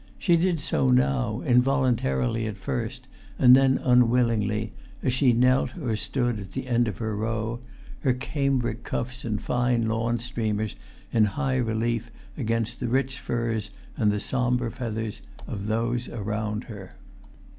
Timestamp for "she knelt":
5.13-5.77